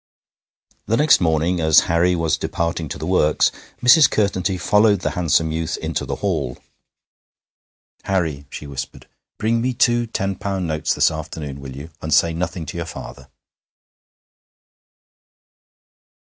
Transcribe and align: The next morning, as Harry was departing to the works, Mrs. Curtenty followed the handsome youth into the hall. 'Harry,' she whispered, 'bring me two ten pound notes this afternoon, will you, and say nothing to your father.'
The 0.87 0.97
next 0.97 1.21
morning, 1.21 1.59
as 1.61 1.81
Harry 1.81 2.15
was 2.15 2.35
departing 2.35 2.89
to 2.89 2.97
the 2.97 3.05
works, 3.05 3.51
Mrs. 3.83 4.09
Curtenty 4.09 4.57
followed 4.57 5.01
the 5.01 5.11
handsome 5.11 5.51
youth 5.51 5.77
into 5.77 6.07
the 6.07 6.15
hall. 6.15 6.57
'Harry,' 8.05 8.47
she 8.49 8.65
whispered, 8.65 9.07
'bring 9.37 9.61
me 9.61 9.75
two 9.75 10.07
ten 10.07 10.33
pound 10.37 10.65
notes 10.65 10.95
this 10.95 11.11
afternoon, 11.11 11.59
will 11.61 11.75
you, 11.77 11.91
and 12.01 12.11
say 12.15 12.33
nothing 12.33 12.65
to 12.65 12.77
your 12.77 12.87
father.' 12.87 13.27